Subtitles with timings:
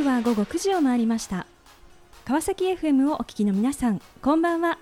[0.00, 1.46] 刻は午後9時を回りました。
[2.24, 4.78] 川崎 FM をお聞きの皆さんこんばんは。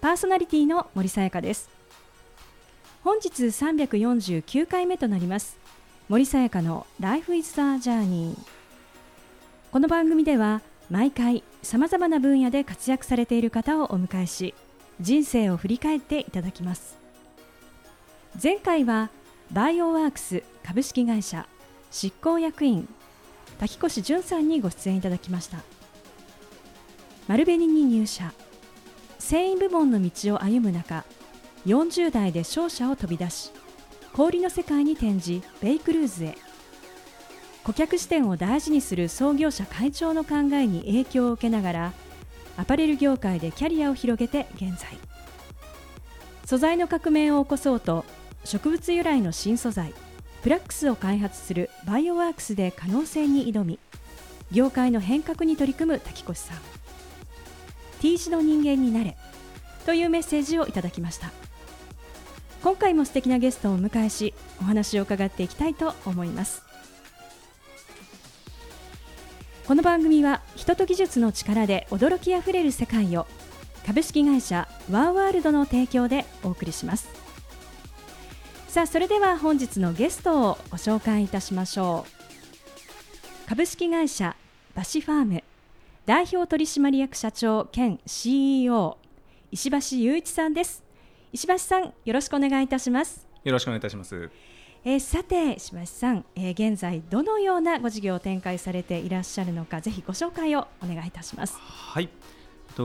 [0.00, 1.68] パーソナリティの森さやかです。
[3.02, 5.58] 本日349回目となります。
[6.08, 8.36] 森さやかの Life is the Journey
[9.72, 14.54] この番組では毎回さまざまな分野で活躍されている方をお迎えし
[15.00, 16.96] 人生を振り返っていただきます。
[18.40, 19.10] 前回は
[19.50, 21.48] バイオワークス株式会社
[21.90, 22.88] 執行役員
[23.62, 25.58] 滝越淳さんにご出演いただきました。
[27.28, 28.32] 丸紅に入社。
[29.20, 31.04] 繊維部門の道を歩む中
[31.64, 33.52] 40代で商社を飛び出し
[34.14, 36.34] 氷の世界に転じベイクルーズへ。
[37.62, 41.92] 顧客視点を大事にする創業者会長の考えに影響を受けながら
[42.56, 44.98] アパレル業界でキャリアを広げて現在。
[46.44, 48.04] 素材の革命を起こそうと
[48.44, 49.94] 植物由来の新素材
[50.42, 53.78] プラックスを開発するバイオワークスで可能性に挑み
[54.50, 56.58] 業界の変革に取り組む滝越さん。
[58.00, 59.16] T 字の人間になれ
[59.86, 61.30] というメッセージをいただきました。
[62.62, 66.62] 今回も素敵なゲストをお迎えしお話を伺っていきたいと思います。
[69.66, 73.26] この番組は人と技術の力で驚きあふれる世界を
[73.86, 77.21] 株式会社ワーワールドの提供でお送りします。
[78.72, 83.46] さあそれでは本日のゲストをご紹介いたしましょう。
[83.46, 84.34] 株式会社
[84.74, 85.44] バシファーム。
[86.06, 88.96] 代表取締役社長兼 CEO
[89.50, 90.82] 石橋雄一さんです。
[91.34, 93.26] 石橋さんよろしくお願いいたします。
[93.44, 94.30] よろしくお願いいたします。
[94.86, 101.58] えー、さて石橋さん、えー、現在どのようなご事業を展開されていらっしゃるのかぜひご紹介をお願いいたします。
[101.60, 102.08] はい。
[102.08, 102.12] と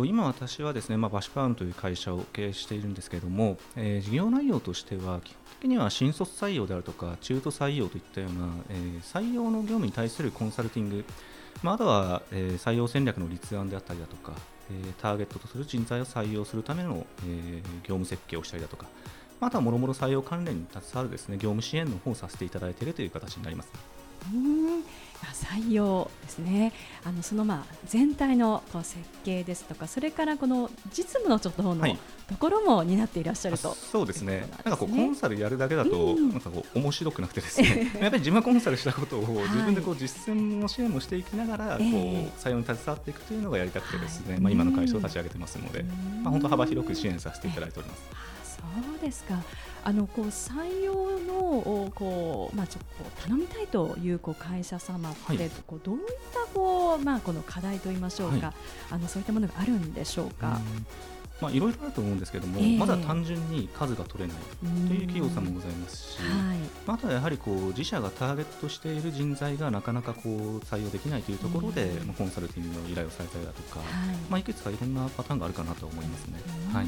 [0.06, 11.06] 今私はですね、まあ、バシファームという会社を経営しているんですけれども、えー、事業内容としては基本的には新卒採用であるとか中途採用といったような、えー、採用の業務に対するコンサルティング、
[11.64, 14.34] まあ、あとは、えー、採用戦略の立案であったりだとか、
[14.70, 18.88] えー、ターゲットとする人材を採用するための、えー、業務設計をしたりだとか、
[19.40, 23.72] あとはもろもろ採用関連に携わるですね業務支援の方をさせていただいているという形になります。
[24.34, 24.84] うん
[25.26, 26.74] 採用ですね。
[27.04, 31.86] あのそのまあ全体のこう設計ですとかそれからこの実務のちょっと方の
[32.28, 37.92] ところも担っていらっしゃると、はい、そうですね、ね、なんかこうコンサルやるだけだと、うん、なんかこう面白くなくてですね。
[38.00, 41.88] やっぱり自分がコンサルしたことを自分でこう実践の支援もしていきながらこう
[42.40, 45.84] 採用に携わっていくというのがやりたくてですね、はい、まあ今の会社を立ち上げてますので、
[46.24, 48.37] まあ本当幅広く支援させていただいております。
[48.84, 49.42] そうですか。
[49.84, 58.56] あのこう採用のこうまあちょっと頼みたいというこう会社様って、はい、こうどういったこうまあこの課題と言いましょうか、はい、
[58.92, 60.60] あのそういったものがあるんでしょうか。
[61.40, 64.38] まあ、いろいろあると思うんですけども、えー、まずは単純に数が取れない。
[64.88, 66.58] という企業さんもございますし、はい、
[66.88, 73.88] あとはやはりこう自社がターゲットしている人材がなかなかこう採用できないというところで、まあ、コンサルティングの依頼をされたりだとか、はい。
[74.30, 76.40] まあ、いくつかいろんなパターンがあるかなと思いますね。
[76.74, 76.88] はい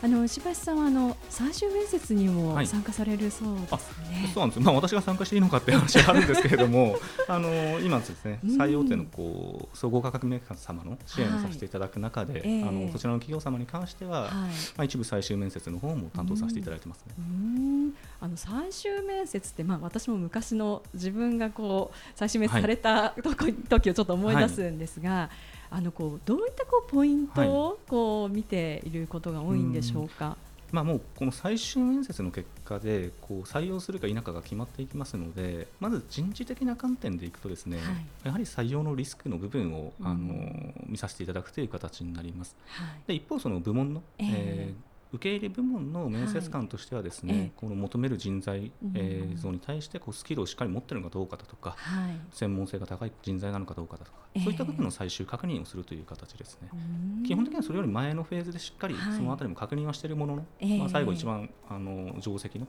[0.00, 4.20] あの石橋さんはあの最終面接にも参加されるそうですね。
[4.22, 4.60] はい、そうなんです。
[4.60, 14.46] まあ私が参加していいのかって話があるんですけれども、 あの今ですね採用店のこう総合価格メーカー様の支援をさせていただく中で、はい、あのそちらの企業様に関しては、はい、ま
[14.78, 17.14] あ一部最終面接の方も担当させていただいてますね。
[18.20, 23.14] あの最終面接ってまあ私も昔の自分がこう最終面接された
[23.68, 25.28] 時をちょっと思い出すんですが。
[25.70, 30.36] あのこうどういったこうポイントをこう見ていることが多いんでしょうか？
[30.70, 37.86] まあ、もうこの最終面接の結果でこう採用するか否かが決まっていきますのでまず人事的な観点でいくとですね、はい、
[38.24, 42.54] やはり採用のリスクの部分を、あの見させていただくという形になります。
[42.66, 56.68] はい、で一方その部門の、えー、えー受け入れ部門の面接官としてはですね、はい、この求める人材、えー、像に対してこうスキルをしっかり持っているのかどうかだとか、はい、専門性が高い人材なのかどうかだとか、えー、そういった部分の最終確認をするという形ですね。
[57.26, 62.66] 基本的にはそれより前のフェーズでしっかりそのあたりも確認はしているものの、はい、まあ、最後一番あの定石の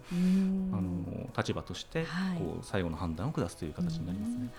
[0.71, 2.06] あの立場として
[2.38, 4.50] こう最後の判断を下すという形になりますね。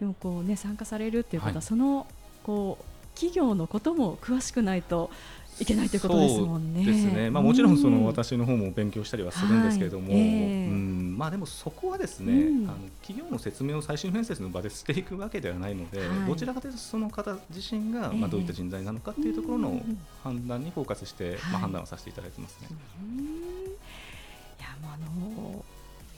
[0.00, 2.06] でもこうね参加されるっていうことは、その
[2.42, 2.84] こう
[3.14, 5.10] 企業のことも詳しくないと
[5.60, 6.84] いけないということですもんね。
[6.84, 7.30] ですね。
[7.30, 10.20] まあもちろんその私の方も勉強したりはするんですけれども、はい。
[10.20, 11.14] えー、うん。
[11.16, 19.82] まあでもそこはですね、うん、あの企業の説明を最終面接の場でしていくわけではないので、はい、どちらかというとその方自身がまあどういった人材なのかっていうところの
[20.22, 22.68] 判断にフォーカスして、まあ判断をさせていただいてますね。
[24.58, 25.64] いやもうあの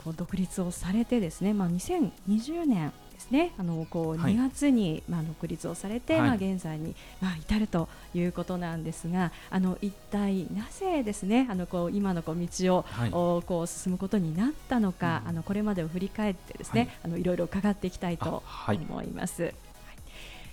[0.06, 3.52] こう独立をされてですね、まあ、2020年、ですね。
[3.58, 19.54] あのこう2月に、まあ、独立をされて、まあ、現在に、まあ、至るということなんですがあの一体なぜですねあのこう今のこう道を、はい、こう進むことになったのか、うん、あのこれまでを振り返ってですね、はい、あのいろいろ伺っていきたいと思います。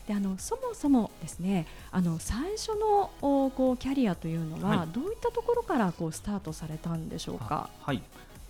[0.07, 7.69] であのそもそもですねあの最初のこうキャリアというのは、どういったところからこうスタートされたんでしょうか？
[7.81, 8.01] はい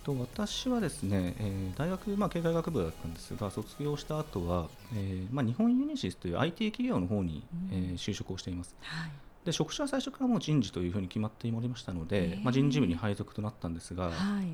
[0.04, 7.42] と私はですね、えー、大学、まあ、経済学部だったんですが卒業した後は、えーまあ、日本ユニシスという IT 企業の方に、
[7.72, 8.76] うん、えー、就職をしています。
[8.82, 9.10] はい。
[9.44, 14.12] で職種は最初からもう人事というふうに決まっておりましたので、まあ、人事部に配属となったんですが、はい、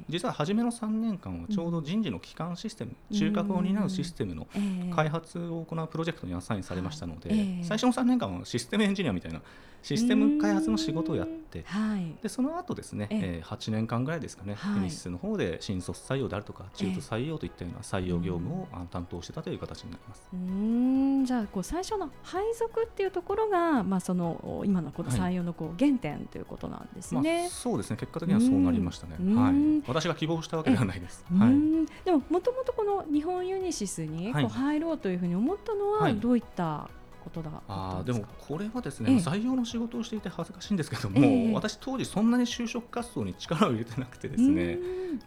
[0.08, 4.48] 実は初めの3年間はちょうど人事の基幹システム、うん、中核を担うシステムの
[4.92, 7.30] 開発を行うプロジェクトにアサインされましたので、
[7.62, 9.40] 最初の3年間はシステムエンジニアみたいな
[9.82, 20.22] システム開発の仕事をやって、はい、でその後ですね、えー、8年間ぐらいですかね、はい、ユニシスの方で新卒採用であるとか中途採用といったような採用業務を担当してたという形になります。
[20.32, 21.24] うん。
[21.24, 27.96] じゃあこう最初の配属っていうところが、まあ、その今のこの採用のこう原点ということなんですね、まあ、そうですね。
[27.96, 31.24] 結果的にはそうなりましたね、はい、私が希望したわけではないです。
[31.36, 36.88] はい、でももともとこの日本ユニシスにこう入ろうというふうに思ったのはどういった
[37.20, 44.78] ことだあでもこれはですね、ええ、採用の仕事をしていて恥ずかしいんですけども、え、私当時そんなに就職活動に力を入れてなくてですね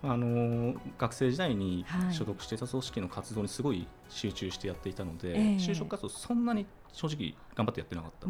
[0.01, 8.28] あの学生時代に所属していた組織の活動にすごい集中してやっていたので、就職活動そんなに正直頑張ってやってなかった、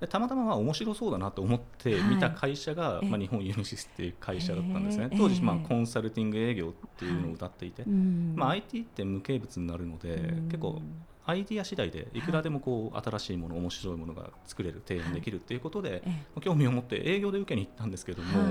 [0.00, 10.80] でたまたままあ面白そうだなと思って見た会社が、はい、まあ、日本ユニシスっていう会社だったんですね、当時まあコンサルティング営業っていうのを歌っていて、はい、まあ、IT って無形物になるので、結構
[11.30, 16.02] アイディア次第でいくらでもこう新しいもの面白いものが作れる提案できるっていうことで、
[16.40, 18.42] 興味を持って営業で受けに行ったんですけども、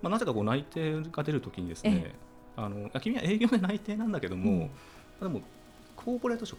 [0.00, 2.14] まあ、なぜかこう内定が出るときにですね
[2.56, 4.70] あの君は営業で内定なんだけども、
[5.20, 5.42] でも
[6.04, 6.58] コーポレート職、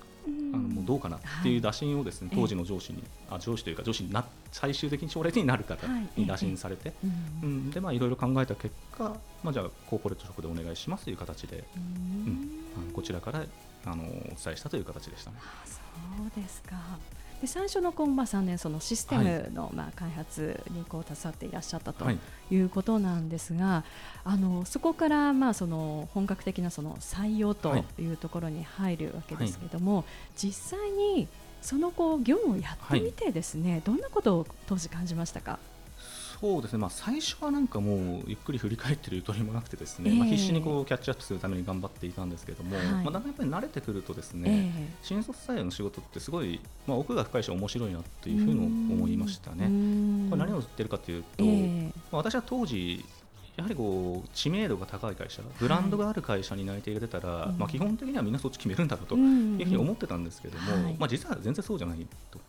[0.54, 5.86] あのもうどうかなっていう打診をですね、当時の上司に、あ上司というか上司にな最終的に将来的になる方
[6.16, 6.94] に打診されて、
[7.44, 7.72] うん。
[7.72, 11.80] でまあいろいろ考えた結果、まあじゃあコーポレート職でお願いしますという形で、う
[12.30, 13.44] んあのこちらから
[13.85, 15.38] あのお伝えしたという形でしたね。
[15.39, 16.75] あそうですか。
[17.41, 22.06] で最初のこう、まあ、3年そのシステムの、まあ、開発にこう携わっていらっしゃったと
[22.50, 22.56] い。
[22.56, 23.83] うことなんですが、は
[24.25, 28.06] い、あのそこから、まあ、その本格的なその採用とい。
[28.06, 30.06] うところに入るわけですけれども、はい、
[30.38, 31.27] 実際に
[31.62, 35.59] そのこう業務をやってみてですね、はい、どんなことを当時感じましたか？
[36.44, 48.60] そうですね、まあ、最初はなんかもうゆっくり振り返ってるとりもなくてですね、えー、まあ、必死にこうキャッチアップするために頑張っていたんですけども、はい、まあ、だんだんやっぱり慣れてくるとですね、えー、新卒採用の仕事ってすごい、まあ、奥が深いし面白いなというふうに
[48.94, 49.68] 思いましたね。
[50.30, 53.06] これ何を言ってるかというと、えー、まあ、私は当時
[53.56, 59.18] やはりこう知名度が高い会社、ブランドがある会社に内定が出たら、はい、まあ、基本的にはみんなそっち決めるんだろうとい
[59.62, 62.39] うふうに思ってたんですけども、はい、まあ、実は全然そうじゃないと。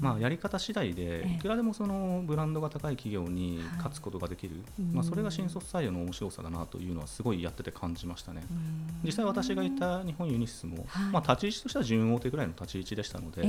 [0.00, 4.56] まあ、やり方次第でいくらでもそのブランドが高い企業に勝つことができる、
[4.92, 8.42] まあ、それが新卒採用の面白さだなというのはすごいやってて感じましたね。
[9.02, 13.42] 実際私がいた日本ユニシスも、まあ、立ち位置としては準大手ぐらいの立ち位置でしたので、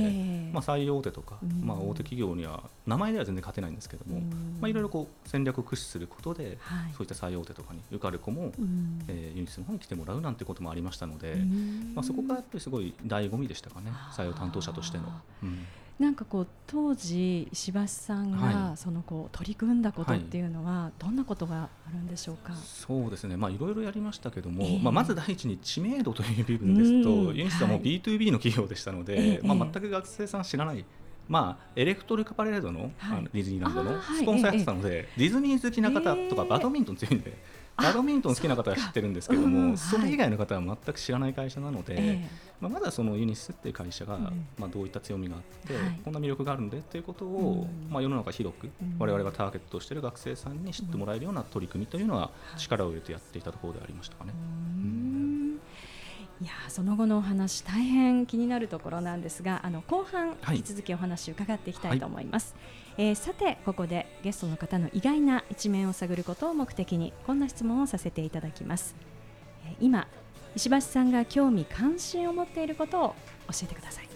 [0.52, 4.20] まあ、最大手とか、まあ、大手企業には名前では全然勝てないんですけども、
[4.60, 6.58] まあ、いろいろこう戦略を駆使することで、
[6.92, 8.52] そういった最大手とかに受かる子も、
[9.08, 11.36] えユニシスの方に来てもらうなんてこともありましたので、
[11.94, 15.04] まあ、そこがやっぱりすごい醍醐味でしたかね採用担当者としての。
[15.42, 15.66] うん
[15.98, 23.36] なんかこう当時石橋さんがそのこう取り組んだことっていうのはどんなことがあるんでしょうか、はい、そうですね。
[23.36, 30.84] まあいろいろやりましたけども、えー、まあ、まず第一に知名度という部分ですとユニスはもう B2B の企業でしたので、はい、まあ、全く学生さん知らない、
[31.28, 37.36] まあ、エレクトリカパレードの,、あのディズニーランドのスポンサーやってたので、ディズニー好きな方とかバドミントン強いんで。
[37.80, 42.28] バドミントン好きな方は知ってるんですけども、それ以外の方は全く知らない会社なので、
[42.60, 44.18] まあ、まだそのユニスっていう会社が、
[44.58, 54.32] まあ、どういった強みがあって、こんな魅力があるんでっていうことを、まあ、世の中広く我々がターゲットとしている学生さんに知ってもらえるような取り組みというのは力を入れてやっていたところでありましたかね。
[56.40, 68.96] いやその後のお話大変気になるところなんですがあの後半引き続きお話伺っていきたいと思います、はい、えー、さてここでゲストの方の意外な一面を探ることを目的にこんな質問をさせていただきます、
[69.66, 70.08] えー、今
[70.56, 73.08] 石橋さんが興味関心を持っていることを
[73.52, 74.08] 教えてください。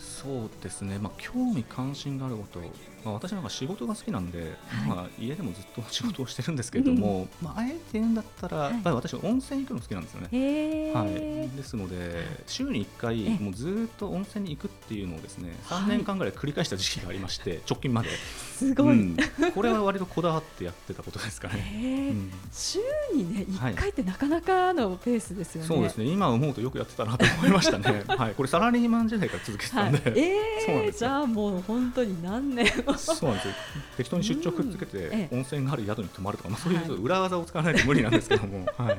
[0.00, 2.60] そうですね、まあ、興味関心があること
[3.04, 10.92] まあ、私なんか仕事が好きなんで、はい、まあ、家でもずっと仕事をしてるんですけれども、うん、まあ、あえて言うんだったら、はい、私温泉行くの好きなんですよね。
[10.94, 18.08] はい、ですので週に1回もうずっと温泉に行くっていうのをですね3年間ぐらい繰り返した時期がありまして、 直近まで。
[18.54, 19.16] すごい、うん、
[19.52, 22.10] これは割とこだわってやってたことですかね。
[22.12, 22.78] うん、週
[23.12, 25.68] にね1回ってなかなかのペースですよね。
[25.68, 26.04] そうですね。
[26.04, 28.04] 今思うとよくやってたなと思いましたね。
[28.16, 30.00] はい、これサラリーマン時代から続けてたんで。
[30.16, 32.66] えー、じゃあもう本当に何年
[32.98, 33.54] そうなんですよ。
[33.96, 38.98] 適当に出張くっつけて温泉がある宿に泊まるとか、まあ、そういう裏技を使わないと無理なんですけども、 はい。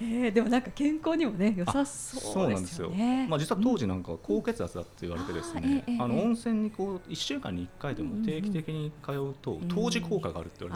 [0.00, 3.26] えー、でもなんか健康にもね良さそうですよね。
[3.28, 10.74] まあ、実は当時なんか高血圧だって言われてですね、あの温泉にこう1週間に1回でも定期的に通うと当時効果があるって言わ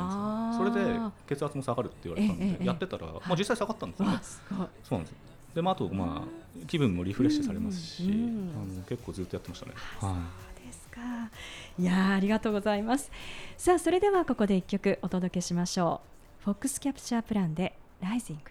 [0.63, 4.19] れるんですよ、それで血圧も下がるって言われたんで、やってたら、まあ、実際下がったんですよね。
[4.85, 5.27] そうなんです
[5.57, 9.73] でまあ、あと、まあ、気分もリフレッシュされますし、あの結構ずっとやってましたね。
[10.01, 10.19] は
[10.53, 11.01] いですか。
[11.79, 13.11] いやありがとうございます。
[13.57, 16.01] さあそれではここで一曲お届けしましょ
[16.41, 16.45] う。
[16.45, 18.51] フォックスキャプチャープランでライジング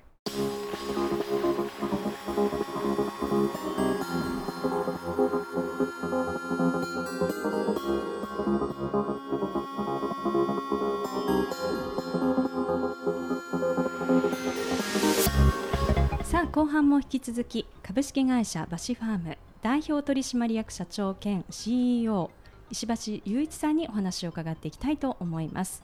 [16.23, 19.37] さあ後半も引き続き株式会社バシファーム。
[19.65, 22.29] 代表取締役社長兼 CEO
[22.69, 25.83] 石橋雄一さんにお話を伺っていきたいと思います。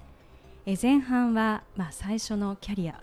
[0.67, 3.01] え前半は、まあ、最初のキャリア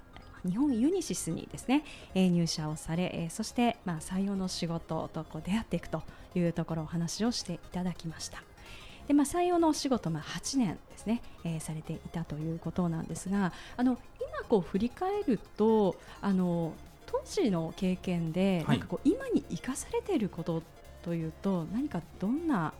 [0.48, 1.82] 日本ユニシスにですね、
[2.14, 6.04] え入社をされ、えそして、まあ、採用の仕事とこう出会っていくと
[6.36, 8.40] いうところをお話をしていただきました。
[9.08, 16.74] で、まあ、採用のお仕事、まあ、8年ですね、えー、されていたということなんですがあの今こう振り返るとあの
[17.10, 20.62] 当時の経験で、なんかこう今に生かされていること
[21.02, 22.72] というと何かどんな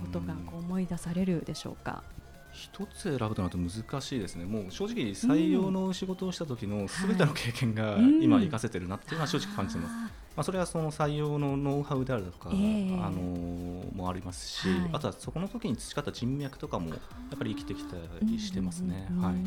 [0.00, 2.02] ことがこう思い出されるでしょうか？
[2.52, 9.94] 一つ選ぶとなると難しいですね、もう正直、採用の仕事をした時のすべての経験が今、生かせてるなっていうのは正直感じてます。
[10.36, 13.20] まあ、それはその採用のノウハウであるとか、えー、あの
[13.94, 16.96] もありますし、はい、あとはそこの時に培った人脈とかもや
[17.34, 19.08] っぱり生きてきたりしてますね。
[19.18, 19.34] はい。
[19.34, 19.40] で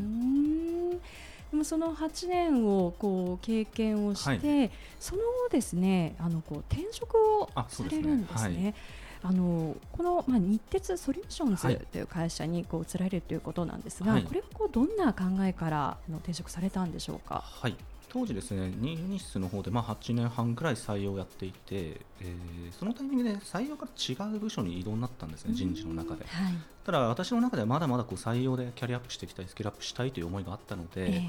[1.56, 8.76] もその8年をこう経験をして、はい、その後ですねあのこう転職をされるんですね。
[9.24, 17.44] あのこの、まあ、日鉄ソリューションズという会社にこう移られるということなんですが、はい、これはこうどんな考えからの転職されたんでしょうか？
[17.44, 17.76] はい
[18.16, 26.24] 当時ですね、ニュースの方でまあ8年半ぐらい採用をやっていて、えー、そのタイミングで採用から違う部署に移動になったんですね、人事の中で。
[26.24, 26.54] はい、
[26.86, 31.24] ただ、私の中ではまだまだこう採用でキャリアアップしていきたい、スキルアップしたいという思いがあったので、えー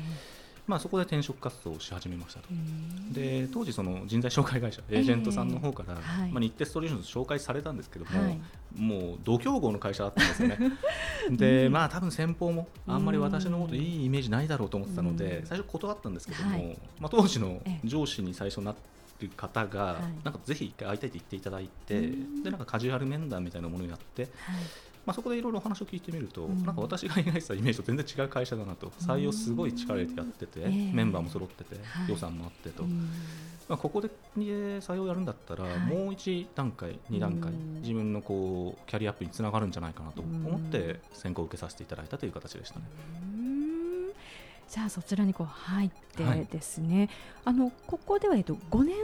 [0.66, 2.48] まあ、そこで転職活動をし始めましたと、
[3.12, 8.40] で当時、その人材紹介会社、エージェントさんの方から、えーはい、まあ、日鉄ソリューションズ紹介されたんですけども、はい、
[8.76, 10.58] もう度胸合の会社だったんですよね、
[11.30, 18.74] で、まあ多分先方もあんまり私のこといいイメージないだろうと思ってたので、最初、断ったんですけども、はい、まあ、当時の上司に最初な
[19.20, 22.00] る方が、なんかぜひ一回会いたいと言っていただいて、
[22.42, 24.28] でなんかカジュアル面談みたいなものをやって、
[25.06, 28.88] まあ、そこでいろいろお話を聞いてみると、うん、なんか私が描いてたイメージと全然違う会社だなと。
[29.00, 31.76] 採用すごい力入れてやってて、メンバーも揃ってて、
[32.08, 32.82] 予算もあってと、
[33.68, 42.86] まあ、ここで採用やるんだったら、もう1段階、2段階、自分のこうキャリアアップにつながるんじゃないかなと思って選考を受けさせていただいたという形でしたね。
[44.68, 47.08] じゃあそちらにこう入ってですね、はい、
[47.44, 48.96] あのここではえっと5年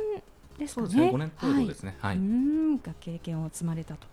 [0.63, 0.89] ですかね。
[0.89, 1.97] ね5年程度ですね。
[2.01, 2.17] はい。
[2.17, 4.07] うんが経験を積まれたと。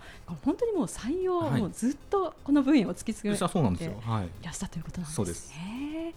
[0.43, 5.15] 本当にもう採用、はい、もうずっとこの分野を突き詰めていらしたということなんですね。
[5.15, 5.53] そうです。
[5.53, 6.13] え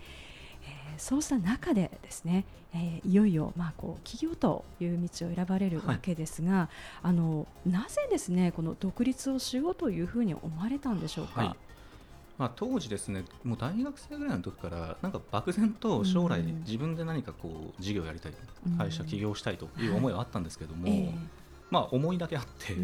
[0.96, 6.68] ー、そうした中でですね、えー、いよいよまあこう企業という道を選ばれるわけですが、はい、
[7.04, 11.40] あのなぜですねこの独立をしようというふうに思われたんでしょうか？
[11.42, 11.56] はい
[12.42, 18.32] まあ、当時ですねもう大学生ぐらいの時からなんか漠然と将来自分で何かこう事業をやりたい、
[18.76, 21.14] 会社起業したいという思いはあったんですけども、
[21.70, 22.74] まあ、思いだけあって、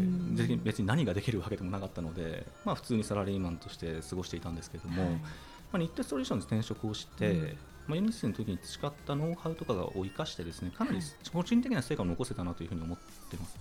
[0.63, 5.19] 別に何ができるわけでもなかったので、まあ、普通にサラリーマンとして過ごしていたんですけども、ま
[5.73, 10.99] あ、日鉄ソリューションズ転職をして、まあ、ユニスの時に培ったノウハウとかを生かしてですねかなり
[11.33, 12.97] 個人的な成果を残せたなというふうに思っ
[13.29, 13.59] ています。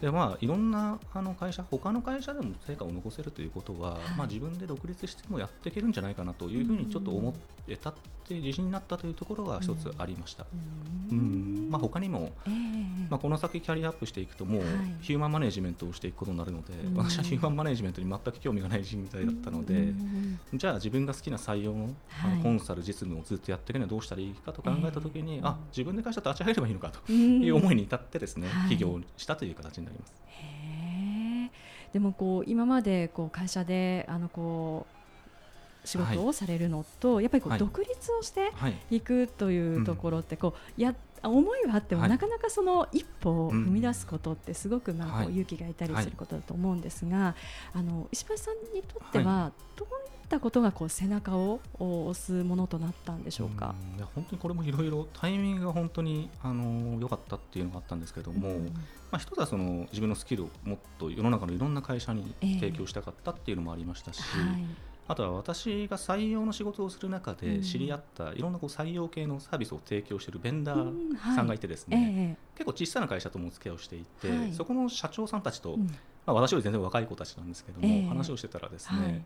[0.00, 7.32] でまあ、いろんなあの会社、他の会社でも成果を残せるということは、はい、まあ、自分で独立してもやっていけるんじゃないかなというふうにちょっと思っ
[7.66, 7.94] てたっ
[8.28, 10.46] て自信になったというところが一つありました。
[11.10, 11.68] うん、うん。
[11.68, 14.62] まあ、他にも、えー、まあ、この先キャリアアップしていくともう、
[15.00, 19.92] ヒューマンマネジメントをしていくことになるので、私はヒューマンマネジメントに全く興味がない人材だったので、
[20.54, 21.90] じゃあ自分が好きな採用の,、
[22.24, 30.18] あのコンサル実務をずっとやっていくにはどうしたらいいかと考えたときに、えー、あ自分で会社立ち上げればいいのかという思いに至ってですね、起業したという形になります。
[31.92, 34.86] でもこう今までこう会社であのこ
[35.84, 38.52] う仕事をされるのと、はい、やっぱりこう独立をして
[38.90, 47.34] いくというところってこうや思いはあっても、なかなかその一歩を踏み出すことってすごくまあこう勇気がいたりすることだと思うんですが、
[47.74, 53.74] あの石橋さんにとってはどういったことがこう背中を押すものとなったんでしょうか？
[53.96, 58.72] いや本当にこれもいろいろタイミングが本当にあの良かったっていうのがあったんですけども、うん、ま
[59.12, 64.20] あ一つはその自分のスキルをもっと世の中のいろんな会社に提供したかったっていうのもありましたし。
[64.36, 64.64] えーはい。
[65.10, 75.78] あとは私が採用の仕事をする中で知り合ったいろんなこう採用系のサービスを提供しているベンダーさんがいてですね、結構小さな会社ともお付き合いをしていて、そこの社長さんたちと
[76.26, 79.22] まあ、私より全然若い子たちなんですけども、えー、話をしてたらですね、はい、ま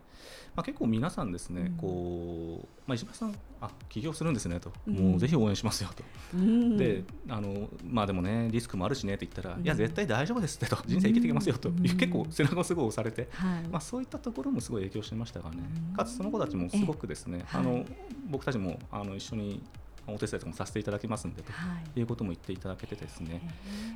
[0.57, 13.29] あ、結構皆さんですね、うん、こうまあ、石橋さんあ起業するんですねと、うん、もうぜひ応援しますよと、うん、であのまあでもねリスクもあるしねって言ったら、いや絶対大丈夫ですってと人生生きていきますよと結構背中をすごい押されて、
[13.71, 15.57] まあ、そういったところもすごい影響してましたがね、
[15.95, 17.85] かつその子たちもすごくですね、あの
[18.29, 19.61] 僕たちもあの一緒に
[20.07, 21.51] お手伝いとかもさせていただきますんでと
[21.99, 22.03] い。
[22.03, 23.41] うことも言っていただけてですね、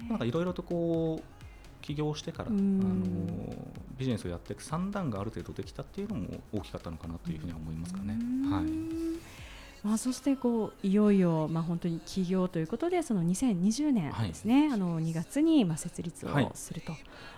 [0.10, 1.47] なんかいろいろとこう
[1.88, 2.60] 起業してから、あの
[3.98, 8.18] ビジネスをやっていく算段がある程度できたっていうのも大きかったのかなというふうには思いますかね。
[8.52, 8.66] はい
[9.84, 16.82] まあ、そしてこういよいよまあ本当に起業ということでその2020年ですね、はい、あの2月にまあ設立をする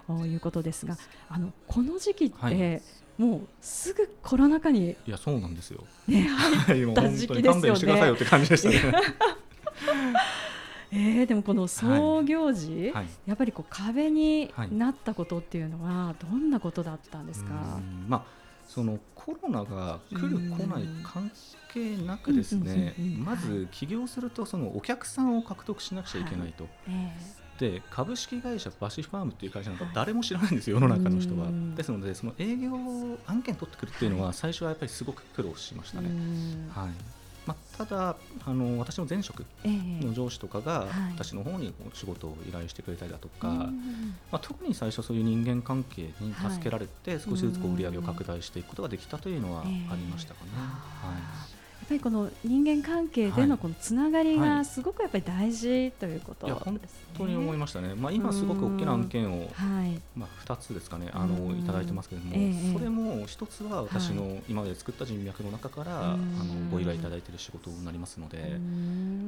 [0.07, 0.97] ということですが、
[1.29, 2.81] あのこの時期って、
[3.19, 5.83] もうすぐコロナ禍にいやそうなんですよ。
[6.07, 7.75] ね、入った時期ですよね。
[7.77, 8.93] してくださいよって感じでしたね。
[10.91, 18.23] えー、でもこの創業時、はい、やっぱりこう壁になったことっていうのはどんなことだったんですか、まあ、
[18.67, 21.31] そのコロナが来る来ない関
[21.71, 26.63] 係なくですねまず起業するとそのお客さんを獲得しなくちゃいけないと。
[26.63, 26.73] はい。
[26.87, 31.49] えーで株式会社バシファームっていう会社なんか誰も知らないんですよ、世の中の人は。
[31.75, 32.71] ですので、その営業
[33.27, 36.09] 案件取ってくるっていうのは、最初はやっぱりすごく苦労しましたね。
[36.73, 37.18] はい
[37.49, 38.15] まあ、ただ
[38.45, 43.71] あの私の前職の上司とかが、私の方に仕事を依頼してくれたりだとか、ま
[44.33, 50.51] あ、特に最初そういう人間関係に助けられて、少しずつこう売り上げを拡大していくことができたというのはありましたかね。
[50.53, 51.58] はい
[51.89, 56.79] ぱりこの人間関係でのこのつながりがすごくやっぱり大事ということですね、はい、本
[57.17, 59.49] 当に思いましたね、まあ、今すごく大きな案件を、
[60.15, 66.17] まあ、2つですかねあのいただいてますけれども、えー、それも1つは私の今まで作った人脈の中から、あの
[66.71, 68.59] ご依頼いただいている仕事になりますので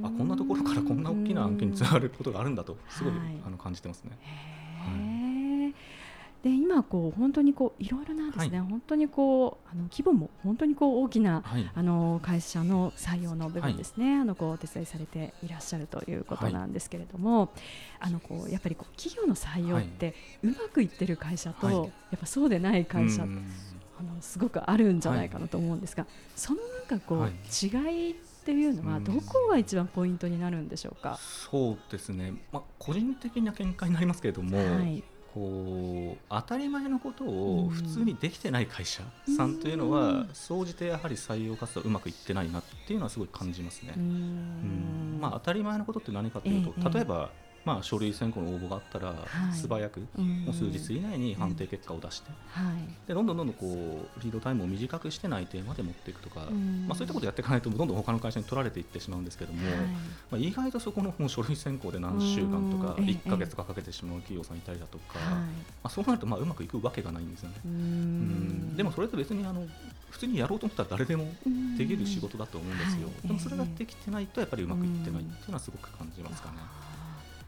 [0.03, 3.13] あこんなところからこんな大きな案件につながることがあるんだとすごい、
[3.45, 4.12] あの感じてますね。
[6.43, 17.54] はいで今こう本当にこういろいろなですね、はい、本当にこうあの規模も本当にこう大きな、はい、あの会社の採用の部分ですね、はい、あのこうお手伝いされていらっしゃるということなんですけれども、
[17.99, 31.19] あのこうやっぱりこう企業の採用ってうまくいってる会社と、やっぱそうでない会社、あのすごくあるんじゃないかなと思うんですが、そのなんかこう、違いっていうのはどこが一番ポイントになるんでしょうか？
[31.21, 32.34] そうですね。
[32.51, 39.01] まあ個人的な見解になりますけれども、はい、こう当たり前のことを普通にできてない会社
[39.37, 43.93] さんというのは総じてやはり採用活動うまくいってないなっていうのはすごい感じますね。
[43.95, 45.19] うん。
[45.21, 47.29] まあ、当たり前のことって何かというと、例えば
[47.63, 49.13] まあ、書類選考の応募があったら、
[49.54, 52.32] 素早く、もう数日以内に判定結果を出して、
[53.08, 56.41] でどんどんどんどんこうリードタイムを短くして内定まで持っていくとか、
[56.88, 59.60] まあ、そういったことをやっていかないとどんどん他の会社に取られていってしまうんですけども、
[60.32, 65.47] まあ、意外とそこのもう書類選考で何週間とか1か月かかけてしまう企業さんいたりだとか、ま
[65.84, 67.56] あ、そうなるとまあうまくいくわけがないんですよね。
[67.65, 68.76] うん。
[68.76, 69.65] でもそれと別にあの
[70.10, 71.26] 普通にやろうと思ったら誰でも
[71.78, 73.10] できる仕事だと思うんですよ。
[73.26, 76.56] でもそれができてないとやっぱりうまくいってないっていうのはすごく感じますかね。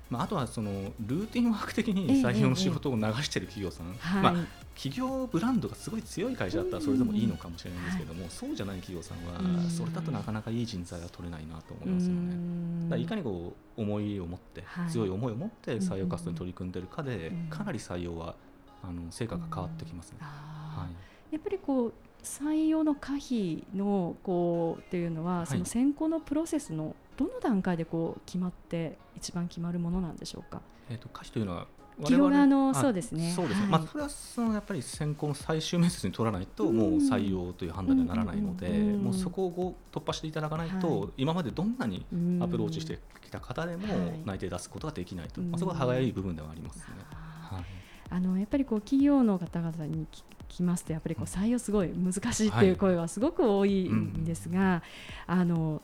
[0.09, 4.33] まあ、あとはそのルーティンワーク的に採用の仕事を流している企業さん、えええ、まあ、
[4.75, 12.89] 企業ブランドがすごい強い会社だったらそれでもいいのかもしれないんですけども、そうじゃない企業さんはそれだとなかなかいい人材は取れないなと思いますよね。
[12.89, 18.35] だいかにこう思いを持って、強い思いを持って採用活動に取り組んでいるかで、かなり採用は
[18.83, 20.17] あの成果が変わってきますね。
[20.19, 20.87] は
[21.31, 30.61] い、やっぱりこう採用の可否のこうっていうのは、その選考のプロセスのどの段階でこう決まって一番決まるものなんでしょうか？
[30.89, 33.31] えっ、と可否というのは企業側のそうですね。
[33.35, 33.61] そうですね。
[33.63, 42.05] はい、まあプラスやっぱり選考の最終面接に取らないともう採用という判断にはならないので、もうそこを突破していただかないと、はい、今までどんなに
[42.41, 43.85] アプローチしてきた方でも
[44.25, 46.83] 内定出すことができないと、まあそこは歯がゆい部分ではありますね。
[47.11, 47.63] はい。
[48.09, 54.83] あのやっぱりこう企業の方々に聞きますとやっぱりこう採用すごい難しいっていう声はすごく多いんですが、
[55.25, 55.81] あの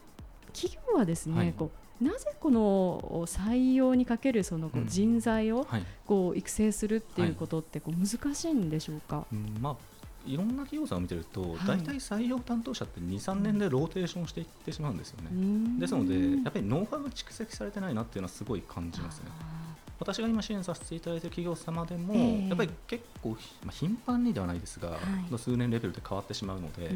[0.53, 5.67] 企業はですね、はい、こうなぜこの採用にかけるそのこう人材を
[6.05, 9.25] こう育成するっていうことってこう難しいんでしょうか、
[9.59, 15.79] まあいろんな企業さんを見てると、大体採用担当者って2、3年でローテーションしていってしまうんですよね。
[15.79, 19.25] ですので、やっぱりノウハウが蓄積されてないなっていうのはすごい感じますね。
[19.99, 23.35] 私が今支援させていただいている企業様でも、えー、やっぱり結構、ま
[23.67, 24.97] あ、頻繁にではないですが、は
[25.31, 26.89] い、数年レベルで変わってしまうので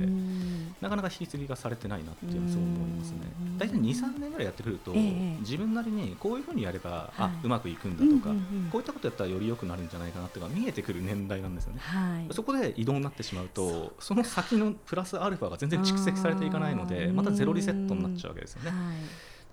[0.81, 3.17] なかなか引き継ぎがされてないなっていうのはそう思いますね。
[3.57, 8.33] 大体23年ぐらいやってくると、えー、自分なりにこういうふうにやれば、はい、あうまくいくんだとか、
[8.71, 18.71] こういったことやったらより良くなるんじゃないかなっていうのが見えてくる年代なんですよね、はい、そこで移動になってしまうとその先のプラスアルファが全然蓄積されていかないのでまたゼロリセットになっちゃうわけですよね。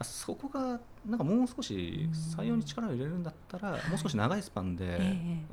[0.03, 5.01] そこがなんかもう少し採用に力を入れるんだったら、もう少し長いスパンで、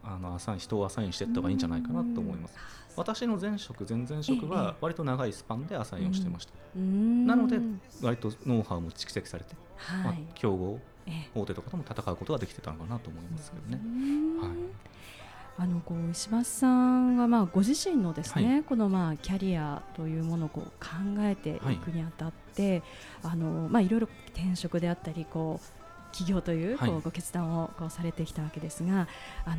[0.03, 2.55] あのアサイン人をアサインしていった方がいいんじゃないかなと思います。
[2.95, 6.53] 私の前職前々職は割と長いスパンでアサインをしてました。
[6.75, 7.59] なので
[8.01, 9.55] 割とノウハウも蓄積されて、
[10.03, 10.79] まあ、競合
[11.35, 13.81] 大手とかとも戦うことができてたのかなと思いますけどね。
[14.41, 14.96] はい
[15.59, 20.87] あのこう石橋さんはまあご自身のですね、はい、このまあキャリアというものをこう考
[21.21, 22.83] えていくにあたって、
[23.23, 29.07] はい、あのまあいろいろ転職であったりこう企業というこうご決断をこうされてきたわけですが、
[29.45, 29.57] あの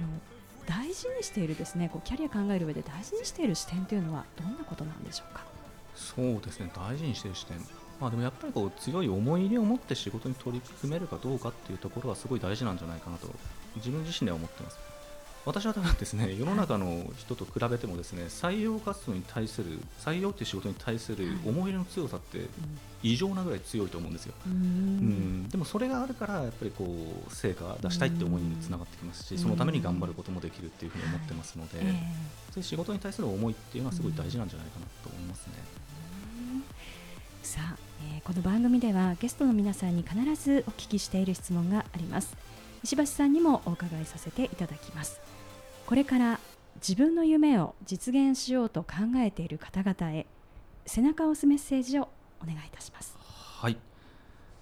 [0.66, 5.42] 大事にしているですねこうキャリア考える上で大事にしている視点というのはどんなことなんでしょうか？
[5.96, 7.56] そうですね大事にしている視点
[8.00, 13.26] まあ、でもやっぱりこう強い思い入れを持って仕事に取り組めるかどうかっていうところはすごい大事なんじゃないかなと
[13.74, 14.78] 自分自身では思ってます。
[15.48, 22.48] 私は多分ですね世の中の人と比べてもですね採用活動に対する採用っていう仕事に対する思い入れの強さって
[23.02, 24.34] 異常なぐらい強いと思うんですよ。
[24.44, 31.88] うん、でもそれがあるからやっぱりこう成果出したいって思いにつながってきますしそのために頑張ることもできるっていうふうに思ってますので、そう
[32.58, 35.54] いう仕事に対する思いっていうのはすごい大事なんじゃないかなと思いますね。
[37.42, 37.76] さあ、
[38.14, 42.58] えー、この番組ではゲストの皆さんに必ずお聞きしている質問があります。
[42.84, 45.20] 石橋さんにもお伺いさせていただきます
[45.88, 46.38] これから
[46.86, 50.26] 自分の夢を実現しようと考えている方々へ
[50.84, 52.10] 背中を押すメッセージを
[52.42, 53.16] お願いいたします。
[53.18, 53.78] はい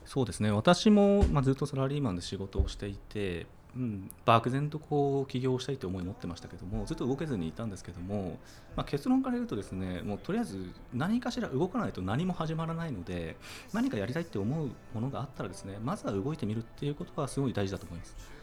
[0.05, 8.39] そうですね私も、まあ、ずっとサラリーマンで仕事をしていて、うん、漠然とこう起業したいという思いを持ってましたけどもずっと動けずにいたんですけども、
[8.77, 13.35] まあ、結論から言うとですねもうとりあえず何かしら動かないと何も始まらないので
[13.73, 18.36] 何かやりたいって思うものがあったらですねまずは動いてみるっていうことはすごい大事だと思います。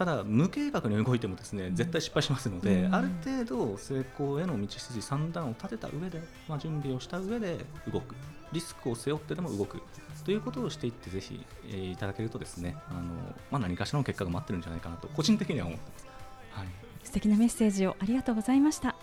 [0.00, 7.58] ただ無計画に動いてもですね絶対失敗しますので、うん、ある程度成功への道筋3段を立てた上で、まあ、準備をした上で
[7.92, 8.14] 動く。
[8.50, 9.82] リスクを背負ってでも動く。
[10.24, 13.00] ということをしていってぜひ、えー、いただけるとですねあの、
[13.50, 16.06] まあ、何かしらの結果が待ってるんじゃないかなと個人的には思ってます、
[16.52, 16.66] はい、
[17.04, 18.96] 素敵なメッセージをありがとうございました。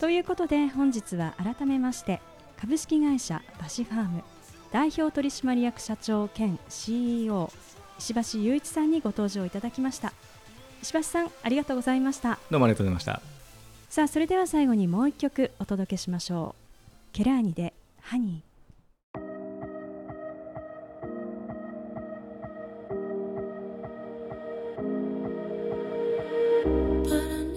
[0.00, 2.22] ということで本日は改めまして
[2.58, 4.22] 株式会社バシファーム
[4.72, 7.52] 代表取締役社長兼 CEO
[7.98, 10.12] 石橋雄一さんにご登場いただきました。
[10.82, 12.38] 石橋さんありがとうございました。
[12.50, 13.22] どうもありがとうございました。
[13.88, 16.62] さあそれでは最後にもう一曲お届けしましょう。
[17.12, 18.52] ケラーニでハニー。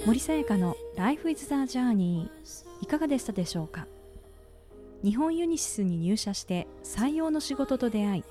[0.05, 2.29] 森さやかの Life is the Journey
[2.81, 3.87] いかがでしたでしょうか？
[5.03, 8.23] 日本ユニシスに入社して採用の仕事と出会い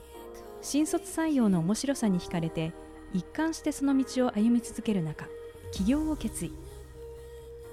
[0.64, 2.72] 新卒採用の面白さに惹かれて
[3.12, 5.27] 一貫してその道を歩み続ける中
[5.72, 6.53] 起業を決意。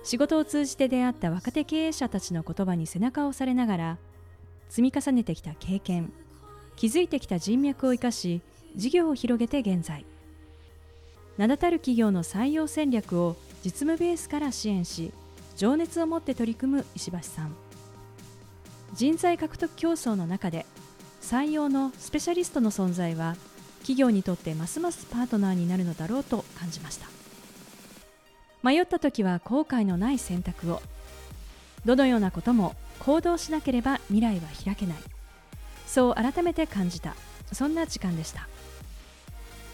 [0.03, 3.97] 仕事を通じて出会った若手経営者たちの言葉に背中を押されながら
[4.67, 6.11] 積み重ねてきた経験
[6.75, 8.41] 築いてきた人脈を生かし
[8.75, 10.05] 事業を広げて現在。
[11.37, 15.13] 名だたる企業の採用戦略を実務ベースから支援し
[15.55, 17.55] 情熱を持って取り組む石橋さん。
[18.93, 20.65] 人材獲得競争の中で
[21.21, 23.35] 採用のスペシャリストの存在は
[23.79, 27.07] 企業にとってますますパートナーになるのだろうと感じました。
[28.63, 30.81] 迷った時は後悔のない選択を。
[31.83, 34.97] どのようなことも行動しなければ未来は開けない。
[35.87, 37.15] そう改めて感じた。
[37.51, 38.47] そんな時間でした。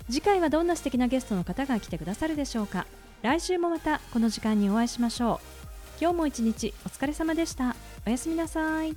[0.10, 2.88] 次回はどんな素敵なゲストの方が来てくださるでしょうか。
[3.24, 5.68] 来週もまたこの時間にお会いしましょう。
[6.00, 7.76] 今日も一日お疲れ様でした。
[8.06, 8.96] おやすみなさい。